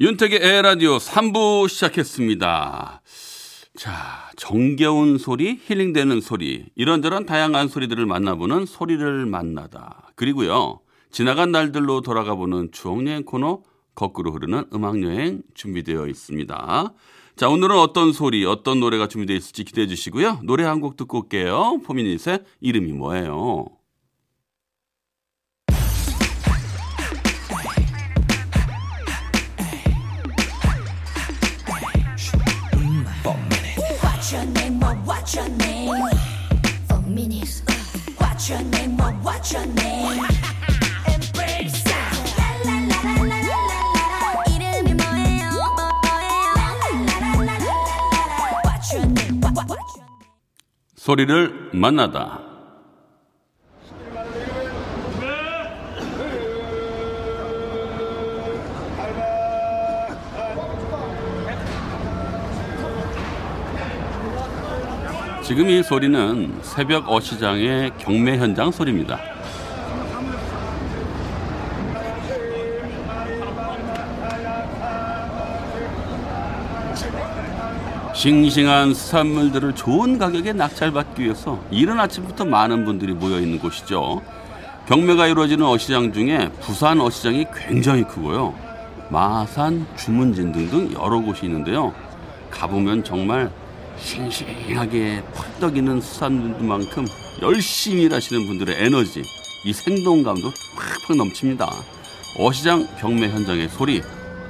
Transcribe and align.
윤택의 0.00 0.38
에라디오 0.40 0.98
3부 0.98 1.68
시작했습니다. 1.68 3.02
자, 3.76 4.30
정겨운 4.36 5.18
소리, 5.18 5.58
힐링되는 5.60 6.20
소리, 6.20 6.66
이런저런 6.76 7.26
다양한 7.26 7.66
소리들을 7.66 8.06
만나보는 8.06 8.66
소리를 8.66 9.26
만나다. 9.26 10.12
그리고요, 10.14 10.80
지나간 11.10 11.50
날들로 11.50 12.00
돌아가 12.00 12.36
보는 12.36 12.70
추억여행 12.70 13.24
코너, 13.24 13.62
거꾸로 13.96 14.30
흐르는 14.32 14.66
음악여행 14.72 15.42
준비되어 15.54 16.06
있습니다. 16.06 16.94
자, 17.34 17.48
오늘은 17.48 17.76
어떤 17.76 18.12
소리, 18.12 18.44
어떤 18.44 18.78
노래가 18.78 19.08
준비되어 19.08 19.36
있을지 19.36 19.64
기대해 19.64 19.88
주시고요. 19.88 20.40
노래 20.44 20.62
한 20.64 20.80
곡 20.80 20.96
듣고 20.96 21.22
올게요. 21.22 21.80
포미닛의 21.84 22.44
이름이 22.60 22.92
뭐예요? 22.92 23.66
소리를 51.08 51.70
만나다. 51.72 52.47
지금 65.48 65.70
이 65.70 65.82
소리는 65.82 66.58
새벽 66.60 67.10
어시장의 67.10 67.92
경매 67.96 68.36
현장 68.36 68.70
소리입니다. 68.70 69.18
싱싱한 78.14 78.92
수산물들을 78.92 79.74
좋은 79.74 80.18
가격에 80.18 80.52
낙찰받기 80.52 81.24
위해서 81.24 81.58
이른 81.70 81.98
아침부터 81.98 82.44
많은 82.44 82.84
분들이 82.84 83.14
모여 83.14 83.40
있는 83.40 83.58
곳이죠. 83.58 84.20
경매가 84.86 85.28
이루어지는 85.28 85.64
어시장 85.64 86.12
중에 86.12 86.50
부산 86.60 87.00
어시장이 87.00 87.46
굉장히 87.56 88.04
크고요. 88.04 88.52
마산, 89.08 89.86
주문진 89.96 90.52
등등 90.52 90.92
여러 90.92 91.18
곳이 91.20 91.46
있는데요. 91.46 91.94
가보면 92.50 93.02
정말 93.02 93.50
싱싱하게 94.00 95.22
펄떡이는 95.34 96.00
수산물만큼 96.00 97.06
열심히 97.42 98.02
일하시는 98.04 98.46
분들의 98.46 98.76
에너지, 98.78 99.22
이 99.64 99.72
생동감도 99.72 100.52
팍팍 101.08 101.16
넘칩니다. 101.16 101.68
어시장 102.38 102.86
경매 102.98 103.28
현장의 103.28 103.68
소리, 103.68 104.02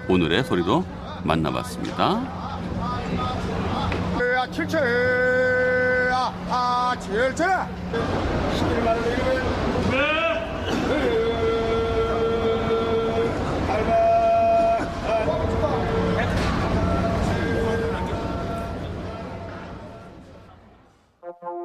오늘의 0.09 0.45
소리로 0.45 0.85
만나봤습니다. 1.25 2.49
아, 4.41 4.47
칠칠 4.51 4.79
아, 6.13 6.33
아, 6.49 6.95
칠칠 7.01 7.47
아 7.47 7.69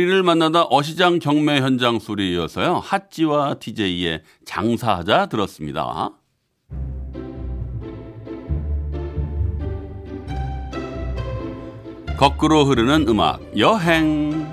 소리를 0.00 0.22
만나다 0.22 0.66
어시장 0.70 1.18
경매 1.18 1.60
현장 1.60 1.98
소리에 1.98 2.30
이어서요. 2.32 2.76
핫지와 2.76 3.56
TJ의 3.60 4.22
장사하자 4.46 5.26
들었습니다. 5.26 6.12
거꾸로 12.16 12.64
흐르는 12.64 13.08
음악 13.08 13.42
여행 13.58 14.48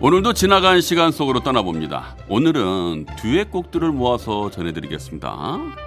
오늘도 0.00 0.32
지나간 0.32 0.80
시간 0.80 1.12
속으로 1.12 1.40
떠나봅니다. 1.40 2.16
오늘은 2.28 3.06
듀엣곡들을 3.20 3.92
모아서 3.92 4.50
전해드리겠습니다. 4.50 5.85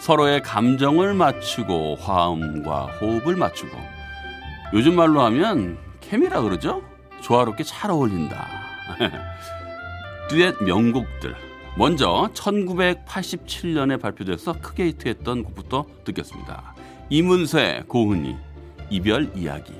서로의 0.00 0.42
감정을 0.42 1.12
맞추고 1.12 1.96
화음과 2.00 2.86
호흡을 3.00 3.36
맞추고 3.36 3.76
요즘 4.72 4.96
말로 4.96 5.20
하면 5.20 5.78
케미라 6.00 6.40
그러죠? 6.40 6.82
조화롭게 7.20 7.64
잘 7.64 7.90
어울린다. 7.90 8.48
듀엣 10.30 10.62
명곡들. 10.62 11.36
먼저 11.76 12.30
1987년에 12.34 14.00
발표돼서 14.00 14.54
크게 14.54 14.86
히트했던 14.86 15.44
곡부터 15.44 15.86
듣겠습니다. 16.04 16.74
이문세, 17.10 17.84
고은희, 17.86 18.36
이별 18.88 19.30
이야기. 19.36 19.74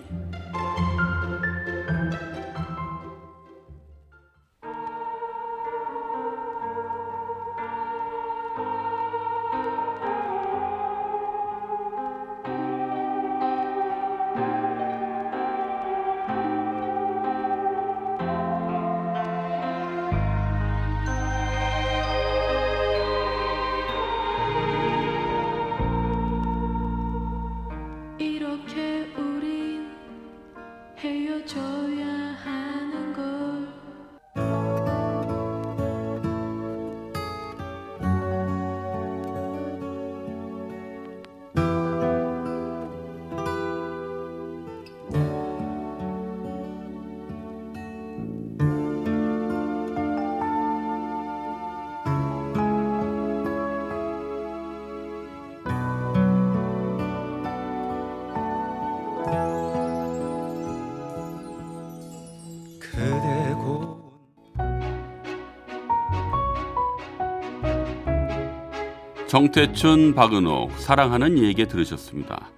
정태춘, 69.30 70.16
박은옥, 70.16 70.72
사랑하는 70.80 71.38
얘기 71.38 71.64
들으셨습니다. 71.64 72.50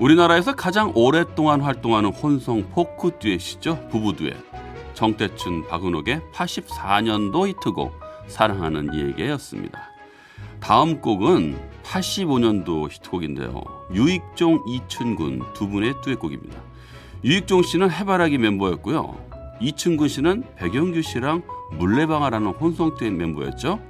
우리나라에서 0.00 0.54
가장 0.54 0.92
오랫동안 0.94 1.62
활동하는 1.62 2.12
혼성 2.12 2.68
포크 2.72 3.12
듀엣이죠. 3.18 3.88
부부 3.88 4.16
듀엣. 4.16 4.36
정태춘, 4.92 5.66
박은옥의 5.68 6.20
84년도 6.34 7.48
히트곡 7.48 7.98
사랑하는 8.26 8.92
이에게였습니다. 8.92 9.80
다음 10.60 11.00
곡은 11.00 11.58
85년도 11.84 12.90
히트곡인데요. 12.92 13.64
유익종, 13.94 14.64
이춘군 14.68 15.54
두 15.54 15.68
분의 15.68 16.02
듀엣곡입니다. 16.04 16.60
유익종 17.24 17.62
씨는 17.62 17.90
해바라기 17.90 18.36
멤버였고요. 18.36 19.16
이춘군 19.62 20.08
씨는 20.08 20.44
백영규 20.56 21.00
씨랑 21.00 21.44
물레방아라는 21.78 22.48
혼성 22.48 22.94
듀엣 22.98 23.10
멤버였죠. 23.10 23.80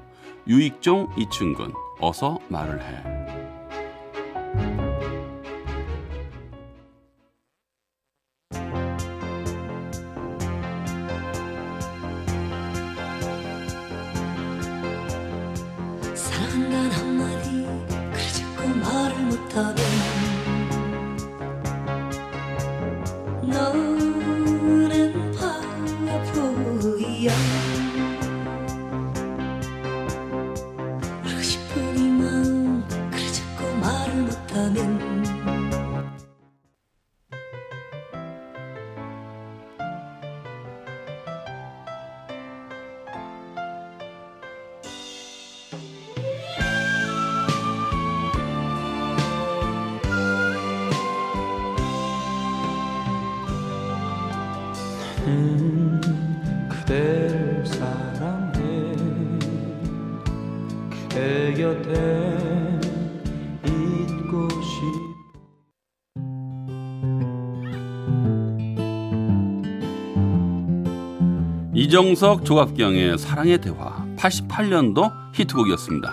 유익종, 0.47 1.09
이춘군 1.19 1.73
어서 2.01 2.39
말을 2.49 2.81
해. 2.83 3.03
사랑한 16.15 17.10
못하면 34.51 34.99
그대를 56.69 57.65
사랑해. 57.67 58.95
그대 60.91 61.55
곁에 61.55 62.60
이정석 71.91 72.45
조갑경의 72.45 73.19
사랑의 73.19 73.59
대화 73.59 74.05
88년도 74.17 75.11
히트곡이었습니다. 75.35 76.09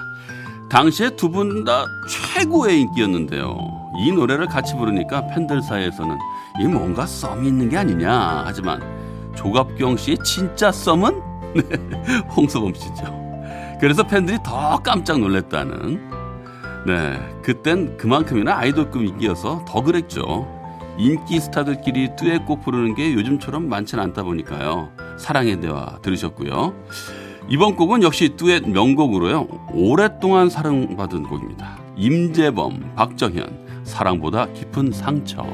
당시에 0.72 1.12
두 1.12 1.30
분 1.30 1.64
다 1.66 1.86
최고의 2.10 2.82
인기였는데요. 2.82 3.92
이 4.00 4.12
노래를 4.12 4.48
같이 4.48 4.76
부르니까 4.76 5.28
팬들 5.28 5.62
사이에서는 5.62 6.18
이 6.62 6.66
뭔가 6.66 7.06
썸이 7.06 7.48
있는 7.48 7.70
게 7.70 7.78
아니냐 7.78 8.42
하지만 8.48 8.82
조갑경 9.36 9.98
씨의 9.98 10.18
진짜 10.24 10.72
썸은 10.72 11.22
네, 11.54 12.24
홍서범 12.36 12.74
씨죠. 12.74 13.16
그래서 13.80 14.02
팬들이 14.02 14.40
더 14.44 14.80
깜짝 14.80 15.20
놀랐다는 15.20 16.10
네 16.88 17.20
그땐 17.44 17.98
그만큼이나 17.98 18.58
아이돌급 18.58 19.04
인기여서 19.04 19.64
더 19.68 19.84
그랬죠. 19.84 20.48
인기 20.98 21.40
스타들끼리 21.40 22.16
듀엣곡 22.16 22.62
부르는 22.62 22.96
게 22.96 23.14
요즘처럼 23.14 23.70
많지는 23.70 24.04
않다 24.06 24.24
보니까요. 24.24 24.92
사랑의 25.18 25.62
대화 25.62 26.00
들으셨고요. 26.02 26.74
이번 27.50 27.76
곡은 27.76 28.04
역시 28.04 28.36
듀엣 28.36 28.68
명곡으로요. 28.70 29.48
오랫동안 29.74 30.50
사랑받은 30.50 31.24
곡입니다. 31.24 31.80
임재범, 31.96 32.94
박정현, 32.96 33.84
사랑보다 33.84 34.52
깊은 34.54 34.92
상처. 34.92 35.46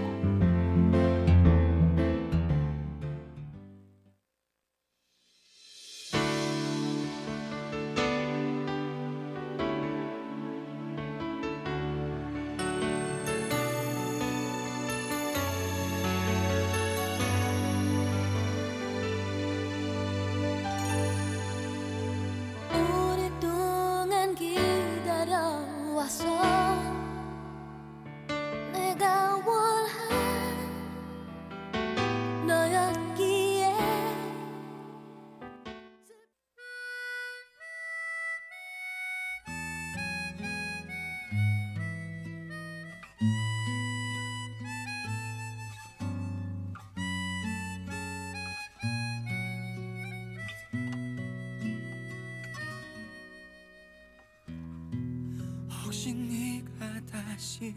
다시 57.63 57.75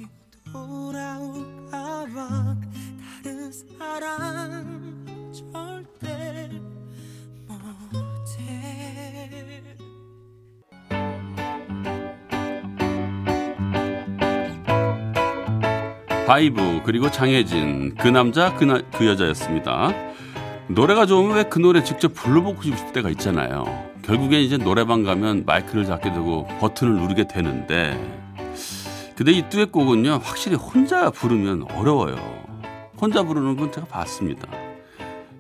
돌아올까봐 0.52 2.10
다른 3.22 3.52
사람 3.52 5.06
절대 5.32 6.50
못해 7.46 7.56
바이브 16.26 16.82
그리고 16.84 17.08
장혜진 17.08 17.94
그 17.94 18.08
남자 18.08 18.56
그, 18.56 18.64
나, 18.64 18.80
그 18.90 19.06
여자였습니다. 19.06 19.92
노래가 20.66 21.06
좋으면 21.06 21.36
왜 21.36 21.44
그 21.44 21.60
노래 21.60 21.84
직접 21.84 22.12
불러보고 22.12 22.60
싶을 22.62 22.92
때가 22.92 23.08
있잖아요. 23.10 23.64
결국엔 24.02 24.40
이제 24.40 24.56
노래방 24.56 25.04
가면 25.04 25.44
마이크를 25.46 25.84
잡게 25.84 26.10
되고 26.12 26.44
버튼을 26.58 26.94
누르게 26.94 27.28
되는데 27.28 28.25
근데 29.16 29.32
이 29.32 29.48
듀엣곡은요 29.48 30.20
확실히 30.22 30.56
혼자 30.56 31.10
부르면 31.10 31.70
어려워요. 31.72 32.16
혼자 33.00 33.22
부르는 33.22 33.56
분 33.56 33.72
제가 33.72 33.86
봤습니다. 33.86 34.46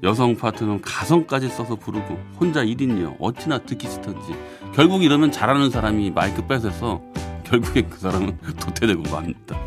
여성 0.02 0.34
파트는 0.34 0.80
가성까지 0.80 1.48
써서 1.48 1.76
부르고 1.76 2.18
혼자 2.40 2.64
1인이요 2.64 3.16
어찌나 3.20 3.58
듣기 3.58 3.88
싫던지 3.88 4.34
결국 4.74 5.02
이러면 5.02 5.30
잘하는 5.30 5.70
사람이 5.70 6.10
마이크 6.10 6.46
뺏어서 6.46 7.02
결국에 7.44 7.82
그 7.82 7.98
사람은 7.98 8.38
도태되고 8.58 9.02
맙니다. 9.10 9.58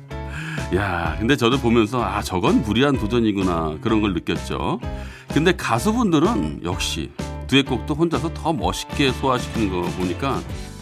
야, 0.76 1.16
근데 1.18 1.34
저도 1.34 1.58
보면서 1.58 2.02
아 2.04 2.22
저건 2.22 2.62
무리한 2.62 2.98
도전이구나 2.98 3.78
그런 3.80 4.02
걸 4.02 4.12
느꼈죠. 4.12 4.80
근데 5.28 5.52
가수분들은 5.56 6.60
역시 6.64 7.10
듀엣곡도 7.46 7.94
혼자서 7.94 8.34
더 8.34 8.52
멋있게 8.52 9.12
소화시키는 9.12 9.70
거 9.70 9.88
보니까 9.96 10.40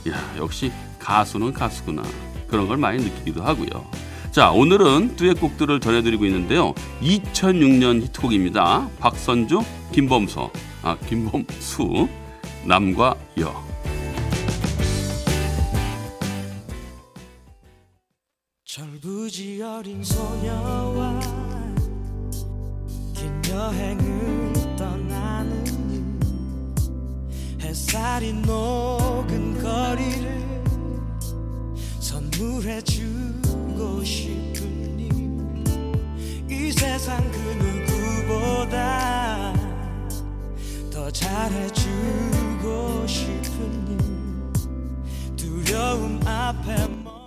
야 0.09 0.37
역시 0.37 0.73
가수는 0.99 1.53
가수구나 1.53 2.03
그런 2.49 2.67
걸 2.67 2.77
많이 2.77 3.03
느끼기도 3.03 3.43
하고요. 3.43 3.87
자 4.31 4.51
오늘은 4.51 5.17
듀엣곡들을 5.17 5.81
전해드리고 5.81 6.25
있는데요. 6.27 6.75
2006년 7.01 8.03
히트곡입니다. 8.03 8.89
박선주, 8.99 9.63
김범서, 9.93 10.51
아 10.83 10.97
김범수, 11.09 12.09
남과 12.65 13.17
여. 13.41 13.69
철부지 18.65 19.61
어린 19.63 20.05
소녀와 20.05 21.19
긴 23.15 23.43
여행을 23.51 24.53
떠나는 24.77 26.21
이 26.79 27.63
햇살이 27.63 28.33
녹 28.35 28.98
선물해 32.39 32.81
주고 32.83 34.05
싶으니 34.05 35.09
이 36.49 36.71
세상 36.71 37.19
그 37.33 37.39
누구보다 38.29 39.53
더 40.93 41.11
잘해주고 41.11 43.07
싶으니 43.09 43.99
두려움 45.37 46.21
앞에 46.25 47.18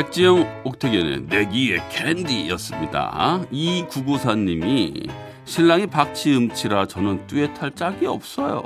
백지영 0.00 0.62
옥택연의 0.64 1.24
내기의 1.28 1.82
캔디였습니다. 1.90 3.42
이구구사님이 3.50 4.94
신랑이 5.44 5.88
박치음치라 5.88 6.86
저는 6.86 7.26
듀엣할 7.26 7.72
짝이 7.74 8.06
없어요. 8.06 8.62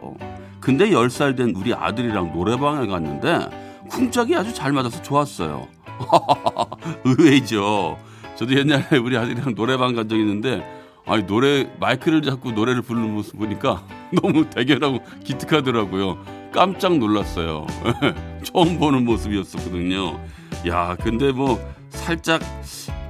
근데 0.61 0.91
10살 0.91 1.37
된 1.37 1.53
우리 1.57 1.75
아들이랑 1.75 2.33
노래방에 2.33 2.87
갔는데 2.87 3.49
쿵짝이 3.89 4.37
아주 4.37 4.55
잘 4.55 4.71
맞아서 4.71 5.03
좋았어요. 5.03 5.67
의외죠. 7.03 7.99
저도 8.37 8.55
옛날에 8.57 8.99
우리 8.99 9.17
아들이랑 9.17 9.57
노래방 9.57 9.97
간 9.97 10.07
적 10.09 10.17
있는데 10.17 10.65
아니 11.05 11.27
노래 11.27 11.69
마이크를 11.81 12.23
잡고 12.23 12.53
노래를 12.53 12.83
부르는 12.83 13.13
모습 13.13 13.39
보니까 13.39 13.83
너무 14.23 14.49
대견하고 14.51 15.01
기특하더라고요. 15.25 16.17
깜짝 16.53 16.97
놀랐어요. 16.97 17.67
처음 18.45 18.79
보는 18.79 19.05
모습이었었거든요. 19.05 20.21
야, 20.67 20.97
근데 21.03 21.31
뭐 21.33 21.61
살짝 21.91 22.41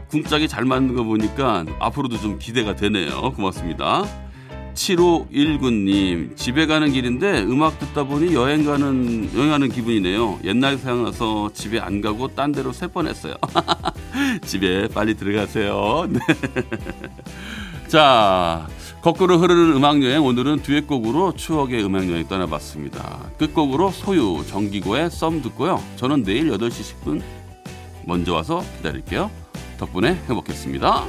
궁짝이 0.08 0.48
잘 0.48 0.64
맞는 0.64 0.94
거 0.94 1.04
보니까 1.04 1.64
앞으로도 1.78 2.18
좀 2.18 2.38
기대가 2.38 2.74
되네요. 2.74 3.32
고맙습니다. 3.32 4.04
7519님, 4.74 6.36
집에 6.36 6.66
가는 6.66 6.90
길인데 6.90 7.42
음악 7.44 7.78
듣다 7.78 8.04
보니 8.04 8.34
여행 8.34 8.64
가는, 8.64 9.30
여행하는 9.34 9.68
기분이네요. 9.68 10.40
옛날 10.44 10.78
생각나서 10.78 11.50
집에 11.54 11.78
안 11.78 12.00
가고 12.00 12.28
딴 12.28 12.52
데로 12.52 12.72
셀 12.72 12.88
뻔했어요. 12.88 13.34
집에 14.44 14.88
빨리 14.88 15.14
들어가세요. 15.14 16.08
네. 16.08 16.18
자, 17.86 18.66
거꾸로 19.00 19.38
흐르는 19.38 19.76
음악여행 19.76 20.24
오늘은 20.24 20.62
듀엣곡으로 20.62 21.34
추억의 21.34 21.84
음악여행 21.84 22.26
떠나봤습니다. 22.26 23.30
끝곡으로 23.38 23.90
소유 23.90 24.44
정기고의 24.48 25.10
썸 25.10 25.42
듣고요. 25.42 25.82
저는 25.96 26.24
내일 26.24 26.50
8시 26.50 27.04
10분 27.04 27.22
먼저 28.06 28.34
와서 28.34 28.62
기다릴게요. 28.76 29.30
덕분에 29.78 30.14
행복했습니다. 30.28 31.06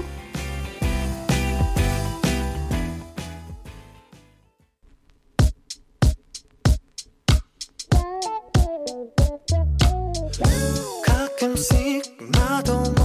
가끔씩 11.05 12.17
나도 12.31 13.04